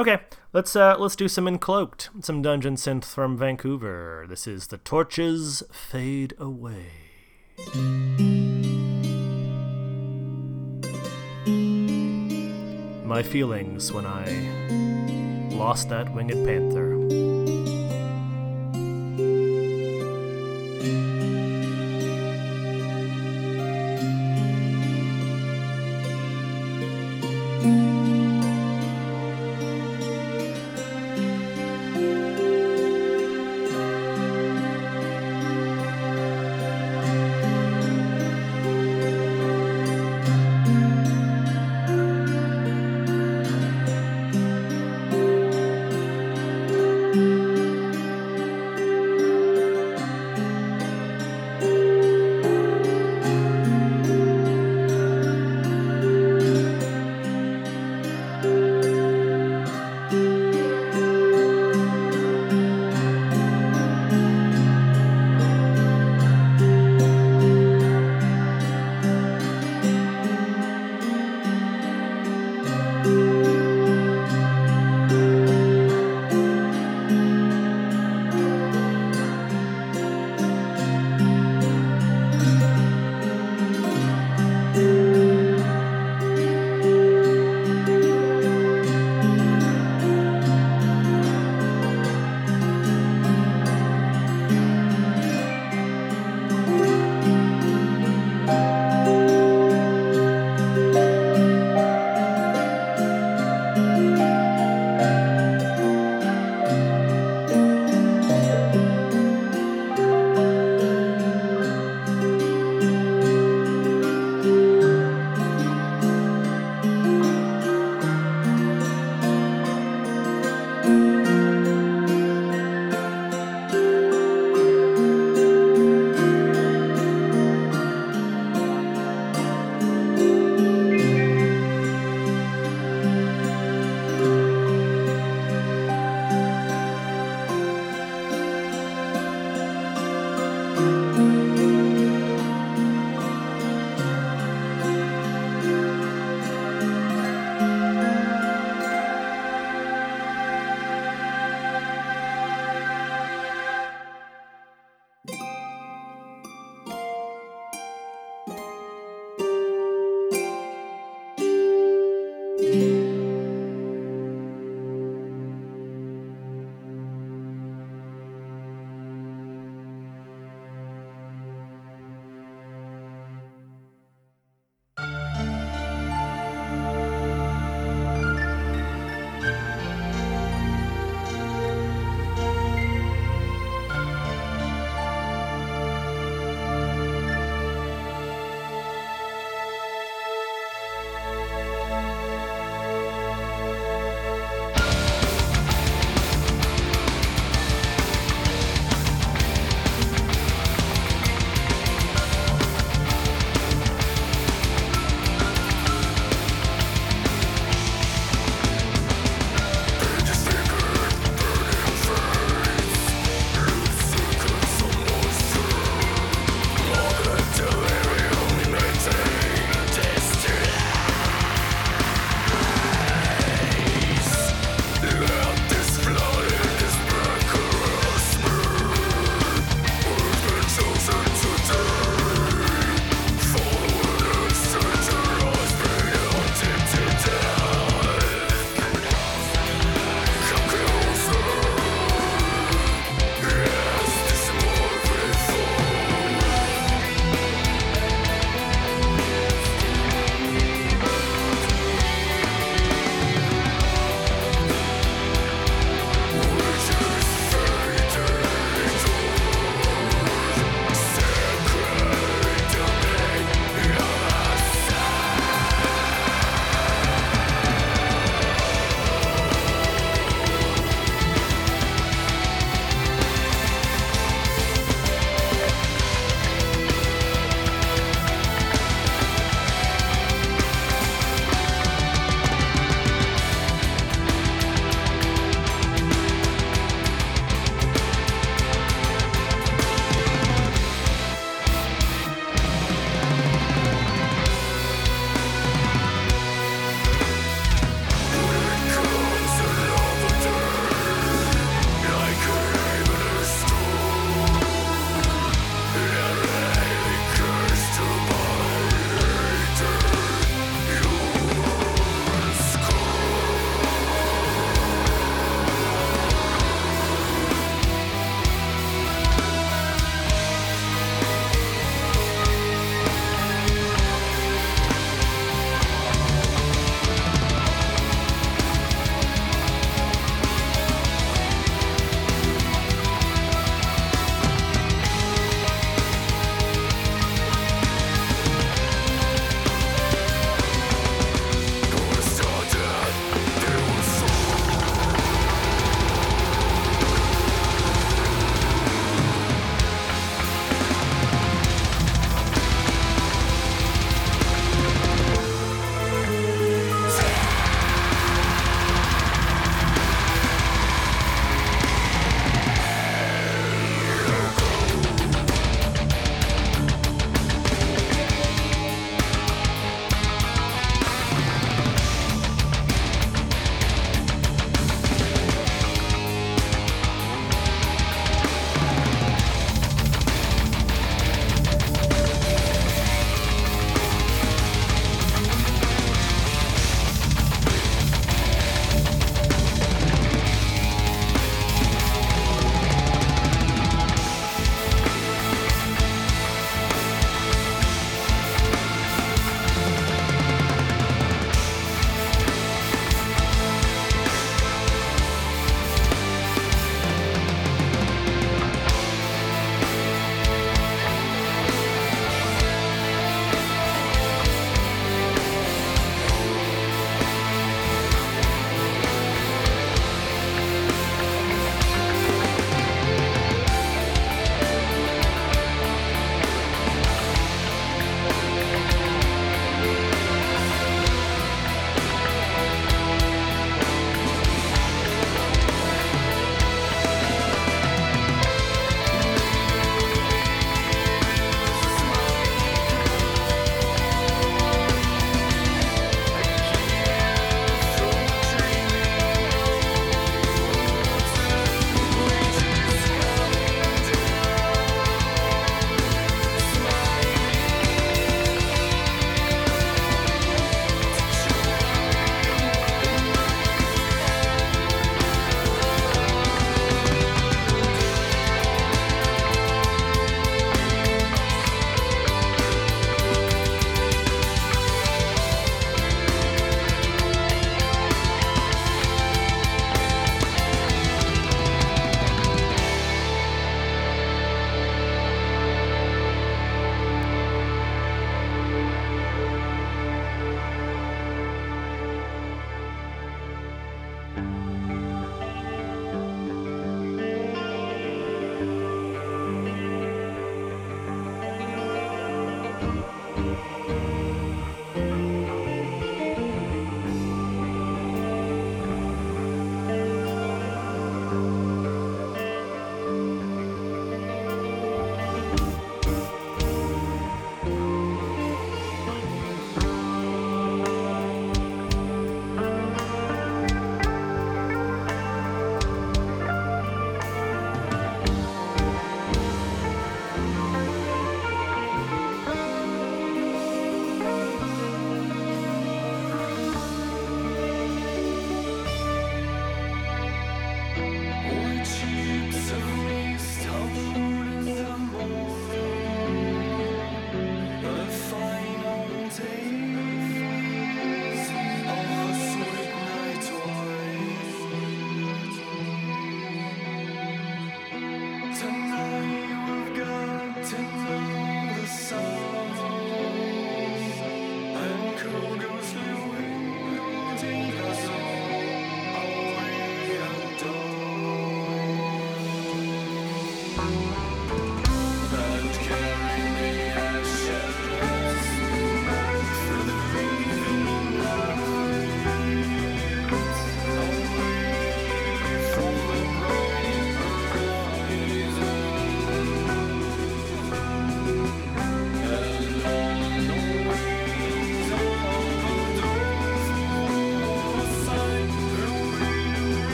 Okay, 0.00 0.18
let's 0.54 0.74
uh, 0.74 0.96
let's 0.98 1.14
do 1.14 1.28
some 1.28 1.44
Encloaked, 1.44 2.08
some 2.24 2.40
dungeon 2.40 2.76
synth 2.76 3.04
from 3.04 3.36
Vancouver. 3.36 4.24
This 4.26 4.46
is 4.46 4.68
the 4.68 4.78
torches 4.78 5.62
fade 5.70 6.32
away. 6.38 6.86
My 13.04 13.22
feelings 13.22 13.92
when 13.92 14.06
I 14.06 15.50
lost 15.54 15.90
that 15.90 16.14
winged 16.14 16.46
panther. 16.46 16.89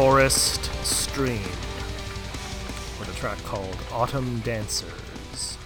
Forest 0.00 0.64
Stream 0.82 1.42
with 2.98 3.10
a 3.12 3.18
track 3.18 3.36
called 3.44 3.76
Autumn 3.92 4.40
Dancers. 4.40 5.58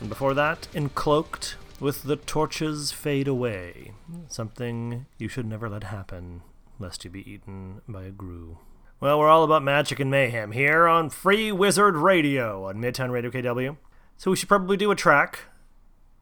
And 0.00 0.08
before 0.08 0.32
that, 0.32 0.66
Encloaked 0.72 1.56
with 1.78 2.04
The 2.04 2.16
Torches 2.16 2.90
Fade 2.90 3.28
Away. 3.28 3.92
Something 4.28 5.04
you 5.18 5.28
should 5.28 5.44
never 5.44 5.68
let 5.68 5.84
happen, 5.84 6.40
lest 6.78 7.04
you 7.04 7.10
be 7.10 7.30
eaten 7.30 7.82
by 7.86 8.04
a 8.04 8.10
grue. 8.10 8.56
Well, 8.98 9.18
we're 9.18 9.28
all 9.28 9.44
about 9.44 9.62
magic 9.62 10.00
and 10.00 10.10
mayhem 10.10 10.52
here 10.52 10.88
on 10.88 11.10
Free 11.10 11.52
Wizard 11.52 11.96
Radio 11.96 12.64
on 12.64 12.76
Midtown 12.76 13.10
Radio 13.10 13.30
KW. 13.30 13.76
So 14.16 14.30
we 14.30 14.38
should 14.38 14.48
probably 14.48 14.78
do 14.78 14.90
a 14.90 14.96
track 14.96 15.40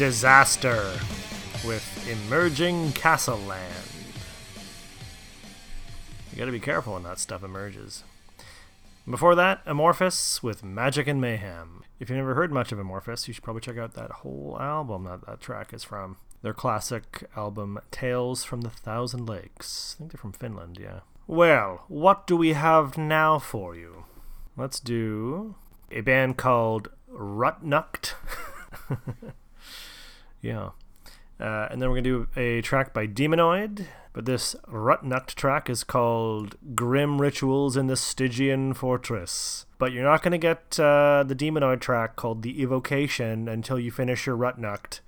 Disaster 0.00 0.98
with 1.62 2.08
Emerging 2.08 2.92
Castle 2.92 3.36
Land. 3.36 3.74
You 6.32 6.38
gotta 6.38 6.50
be 6.52 6.58
careful 6.58 6.94
when 6.94 7.02
that 7.02 7.18
stuff 7.18 7.44
emerges. 7.44 8.02
Before 9.06 9.34
that, 9.34 9.62
Amorphis 9.66 10.42
with 10.42 10.64
Magic 10.64 11.06
and 11.06 11.20
Mayhem. 11.20 11.84
If 11.98 12.08
you've 12.08 12.16
never 12.16 12.34
heard 12.34 12.50
much 12.50 12.72
of 12.72 12.78
Amorphis, 12.78 13.28
you 13.28 13.34
should 13.34 13.44
probably 13.44 13.60
check 13.60 13.76
out 13.76 13.92
that 13.92 14.10
whole 14.10 14.56
album 14.58 15.04
that 15.04 15.26
that 15.26 15.42
track 15.42 15.74
is 15.74 15.84
from. 15.84 16.16
Their 16.40 16.54
classic 16.54 17.24
album, 17.36 17.78
Tales 17.90 18.42
from 18.42 18.62
the 18.62 18.70
Thousand 18.70 19.28
Lakes. 19.28 19.96
I 19.96 19.98
think 19.98 20.12
they're 20.12 20.18
from 20.18 20.32
Finland, 20.32 20.78
yeah. 20.80 21.00
Well, 21.26 21.84
what 21.88 22.26
do 22.26 22.38
we 22.38 22.54
have 22.54 22.96
now 22.96 23.38
for 23.38 23.76
you? 23.76 24.06
Let's 24.56 24.80
do 24.80 25.56
a 25.90 26.00
band 26.00 26.38
called 26.38 26.88
Rutnucht. 27.12 28.14
yeah. 30.40 30.70
Uh, 31.38 31.68
and 31.70 31.80
then 31.80 31.88
we're 31.88 31.96
going 31.96 32.04
to 32.04 32.26
do 32.34 32.40
a 32.40 32.60
track 32.60 32.92
by 32.92 33.06
Demonoid. 33.06 33.86
But 34.12 34.24
this 34.24 34.56
Rutnucht 34.66 35.34
track 35.34 35.70
is 35.70 35.84
called 35.84 36.56
Grim 36.74 37.20
Rituals 37.20 37.76
in 37.76 37.86
the 37.86 37.96
Stygian 37.96 38.74
Fortress. 38.74 39.66
But 39.78 39.92
you're 39.92 40.04
not 40.04 40.22
going 40.22 40.32
to 40.32 40.38
get 40.38 40.78
uh, 40.80 41.22
the 41.26 41.36
Demonoid 41.36 41.80
track 41.80 42.16
called 42.16 42.42
The 42.42 42.60
Evocation 42.60 43.48
until 43.48 43.78
you 43.78 43.92
finish 43.92 44.26
your 44.26 44.36
Rutnucht. 44.36 45.00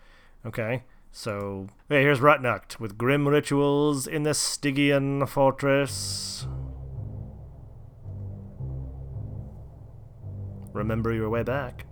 Okay? 0.47 0.85
So, 1.11 1.67
okay, 1.91 2.03
here's 2.03 2.21
Rutnucht 2.21 2.79
with 2.79 2.97
Grim 2.97 3.27
Rituals 3.27 4.07
in 4.07 4.23
the 4.23 4.35
Stygian 4.35 5.27
Fortress. 5.27 6.47
Remember 10.73 11.13
your 11.13 11.29
way 11.29 11.43
back. 11.43 11.87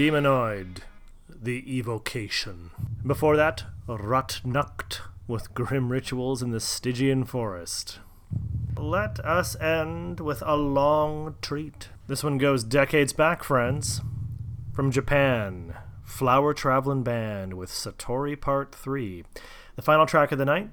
Demonoid, 0.00 0.78
the 1.28 1.62
evocation. 1.76 2.70
Before 3.06 3.36
that, 3.36 3.64
Rotnucht 3.86 5.00
with 5.28 5.52
grim 5.52 5.92
rituals 5.92 6.42
in 6.42 6.52
the 6.52 6.58
Stygian 6.58 7.24
forest. 7.24 7.98
Let 8.78 9.20
us 9.20 9.60
end 9.60 10.20
with 10.20 10.42
a 10.46 10.56
long 10.56 11.34
treat. 11.42 11.90
This 12.06 12.24
one 12.24 12.38
goes 12.38 12.64
decades 12.64 13.12
back, 13.12 13.44
friends. 13.44 14.00
From 14.72 14.90
Japan, 14.90 15.74
Flower 16.02 16.54
Travellin' 16.54 17.02
Band 17.02 17.52
with 17.52 17.68
Satori 17.68 18.40
Part 18.40 18.74
3. 18.74 19.24
The 19.76 19.82
final 19.82 20.06
track 20.06 20.32
of 20.32 20.38
the 20.38 20.46
night, 20.46 20.70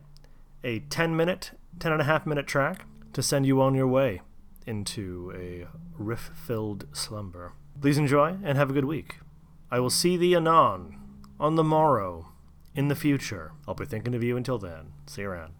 a 0.63 0.79
10 0.79 1.17
minute, 1.17 1.51
10 1.79 1.91
and 1.91 1.99
a 1.99 2.05
half 2.05 2.25
minute 2.25 2.47
track 2.47 2.85
to 3.11 3.21
send 3.21 3.45
you 3.45 3.61
on 3.61 3.75
your 3.75 3.87
way 3.87 4.21
into 4.65 5.33
a 5.35 5.67
riff 6.01 6.31
filled 6.33 6.85
slumber. 6.93 7.51
Please 7.81 7.97
enjoy 7.97 8.37
and 8.43 8.57
have 8.57 8.69
a 8.69 8.73
good 8.73 8.85
week. 8.85 9.19
I 9.69 9.79
will 9.79 9.89
see 9.89 10.17
thee 10.17 10.35
anon, 10.35 10.97
on 11.39 11.55
the 11.55 11.63
morrow, 11.63 12.31
in 12.73 12.87
the 12.87 12.95
future. 12.95 13.51
I'll 13.67 13.75
be 13.75 13.85
thinking 13.85 14.15
of 14.15 14.23
you 14.23 14.35
until 14.35 14.57
then. 14.57 14.93
See 15.05 15.21
you 15.21 15.29
around. 15.29 15.53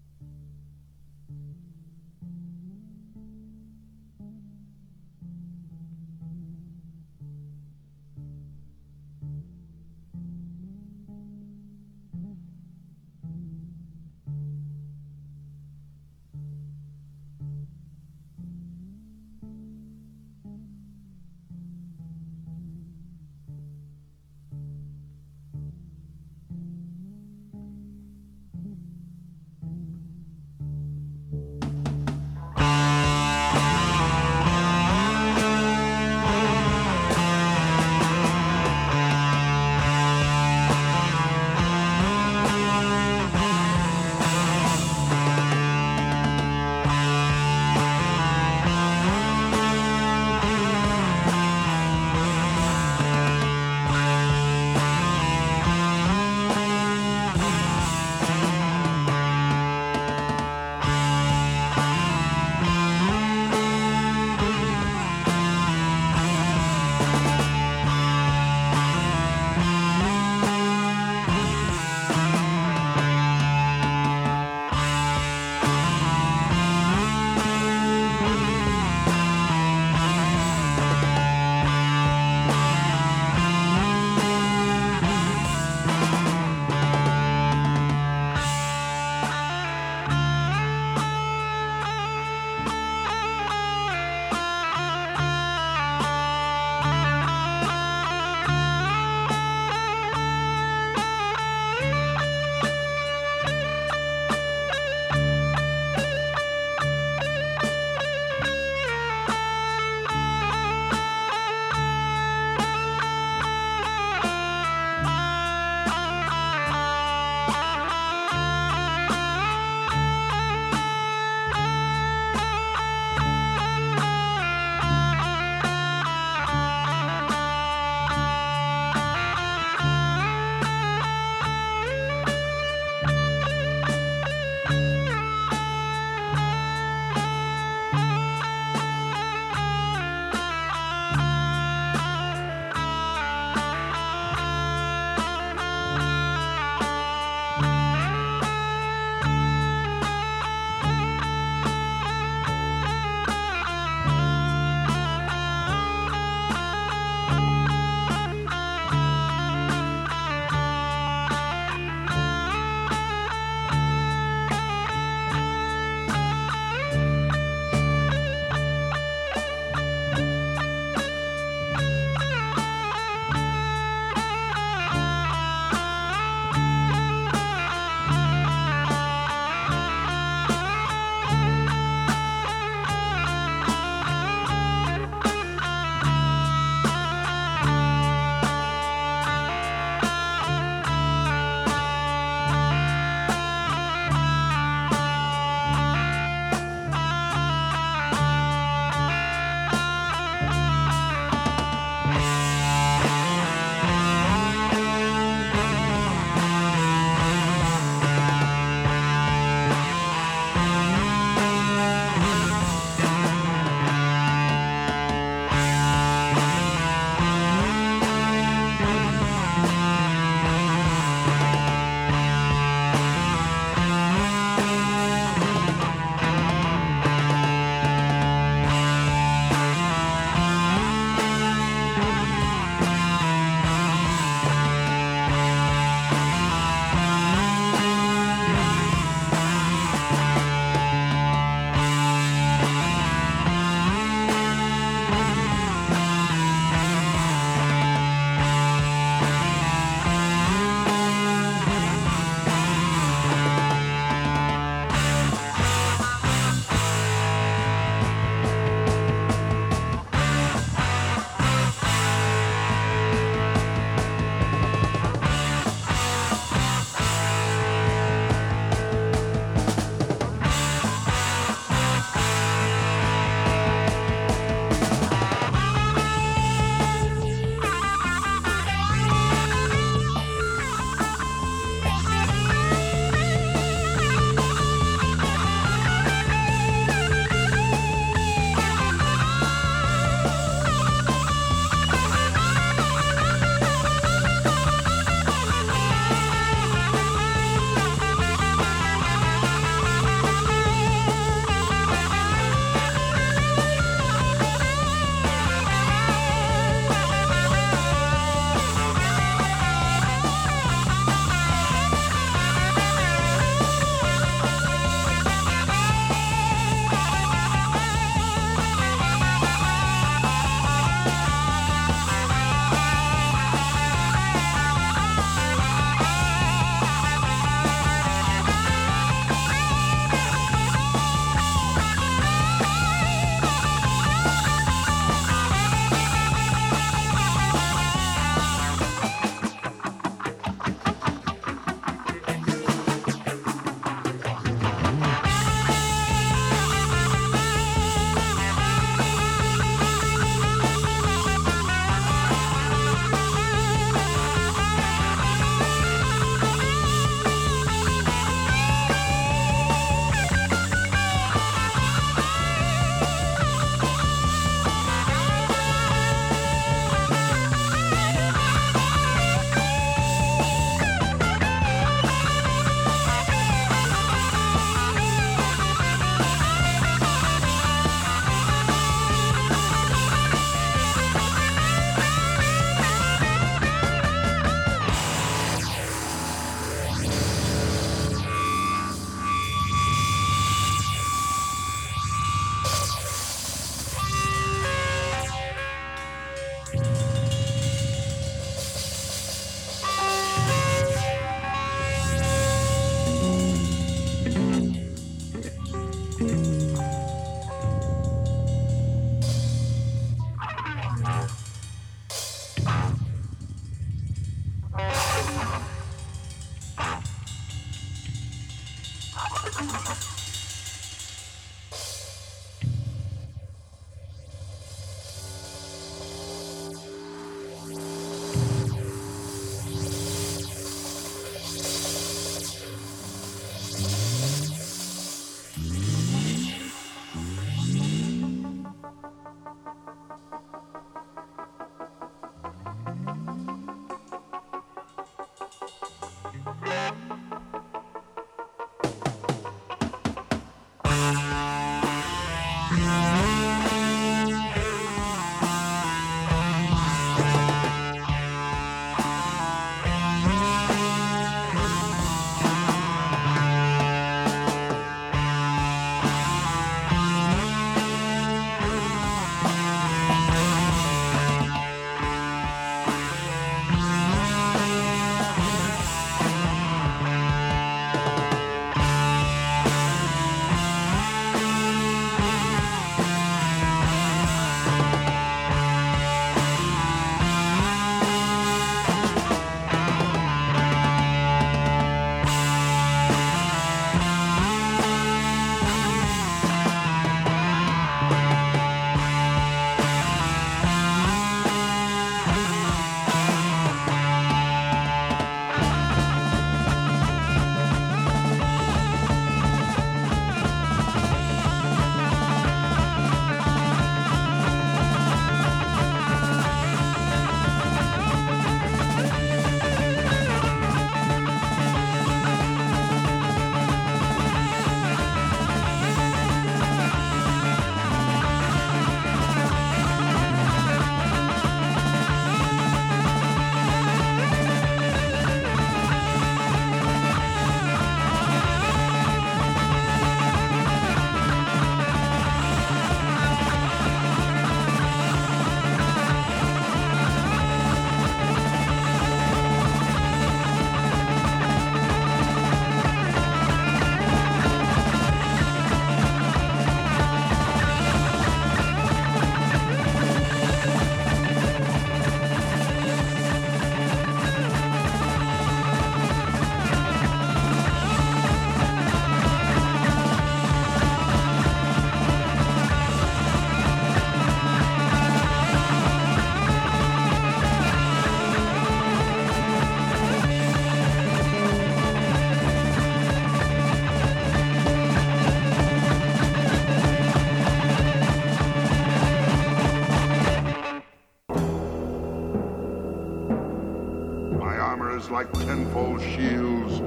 Shields. 596.14 596.80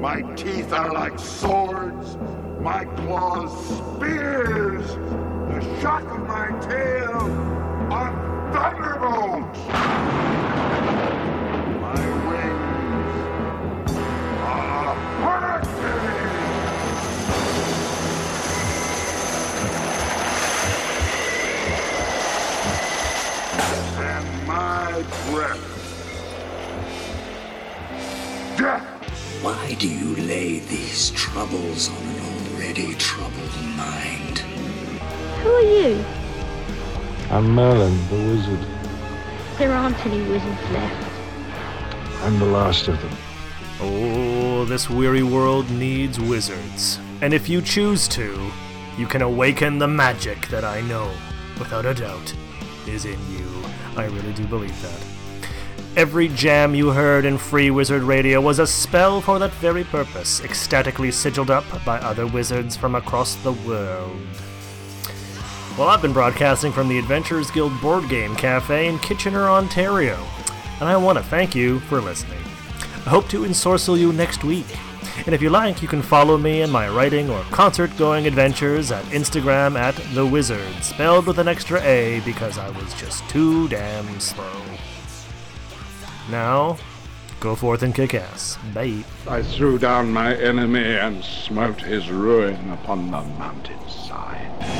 My 0.00 0.22
teeth 0.34 0.72
are 0.72 0.92
like 0.92 1.18
swords. 1.18 2.16
My 2.60 2.84
claws 2.84 3.52
spears. 3.96 4.63
I'm 37.34 37.50
Merlin, 37.50 37.98
the 38.10 38.30
wizard. 38.30 38.64
There 39.58 39.72
aren't 39.72 40.06
any 40.06 40.22
wizards 40.28 40.70
left. 40.70 41.10
I'm 42.22 42.38
the 42.38 42.44
last 42.44 42.86
of 42.86 43.02
them. 43.02 43.10
Oh, 43.80 44.64
this 44.66 44.88
weary 44.88 45.24
world 45.24 45.68
needs 45.68 46.20
wizards. 46.20 47.00
And 47.22 47.34
if 47.34 47.48
you 47.48 47.60
choose 47.60 48.06
to, 48.06 48.52
you 48.96 49.08
can 49.08 49.20
awaken 49.22 49.80
the 49.80 49.88
magic 49.88 50.46
that 50.46 50.62
I 50.62 50.82
know, 50.82 51.10
without 51.58 51.86
a 51.86 51.92
doubt, 51.92 52.32
is 52.86 53.04
in 53.04 53.18
you. 53.32 53.64
I 53.96 54.04
really 54.04 54.32
do 54.34 54.46
believe 54.46 54.80
that. 54.82 55.48
Every 55.96 56.28
jam 56.28 56.72
you 56.72 56.90
heard 56.90 57.24
in 57.24 57.36
Free 57.36 57.72
Wizard 57.72 58.04
Radio 58.04 58.40
was 58.40 58.60
a 58.60 58.66
spell 58.66 59.20
for 59.20 59.40
that 59.40 59.50
very 59.54 59.82
purpose, 59.82 60.40
ecstatically 60.44 61.10
sigiled 61.10 61.50
up 61.50 61.64
by 61.84 61.98
other 61.98 62.28
wizards 62.28 62.76
from 62.76 62.94
across 62.94 63.34
the 63.42 63.54
world. 63.66 64.20
Well, 65.76 65.88
I've 65.88 66.02
been 66.02 66.12
broadcasting 66.12 66.70
from 66.70 66.86
the 66.86 67.00
Adventurers 67.00 67.50
Guild 67.50 67.80
Board 67.80 68.08
Game 68.08 68.36
Cafe 68.36 68.86
in 68.86 68.96
Kitchener, 69.00 69.48
Ontario, 69.48 70.16
and 70.78 70.88
I 70.88 70.96
want 70.96 71.18
to 71.18 71.24
thank 71.24 71.52
you 71.52 71.80
for 71.80 72.00
listening. 72.00 72.38
I 73.04 73.10
hope 73.10 73.28
to 73.30 73.42
ensorcel 73.42 73.98
you 73.98 74.12
next 74.12 74.44
week. 74.44 74.66
And 75.26 75.34
if 75.34 75.42
you 75.42 75.50
like, 75.50 75.82
you 75.82 75.88
can 75.88 76.00
follow 76.00 76.38
me 76.38 76.62
in 76.62 76.70
my 76.70 76.88
writing 76.88 77.28
or 77.28 77.42
concert 77.50 77.90
going 77.96 78.28
adventures 78.28 78.92
at 78.92 79.04
Instagram 79.06 79.76
at 79.76 79.96
The 80.14 80.24
Wizard, 80.24 80.74
spelled 80.84 81.26
with 81.26 81.40
an 81.40 81.48
extra 81.48 81.82
A 81.82 82.20
because 82.20 82.56
I 82.56 82.70
was 82.70 82.94
just 82.94 83.28
too 83.28 83.66
damn 83.66 84.20
slow. 84.20 84.62
Now, 86.30 86.78
go 87.40 87.56
forth 87.56 87.82
and 87.82 87.92
kick 87.92 88.14
ass. 88.14 88.58
Bye. 88.72 89.02
I 89.28 89.42
threw 89.42 89.78
down 89.78 90.12
my 90.12 90.36
enemy 90.36 90.84
and 90.84 91.24
smote 91.24 91.80
his 91.80 92.10
ruin 92.10 92.70
upon 92.70 93.10
the 93.10 93.22
mountainside. 93.22 94.53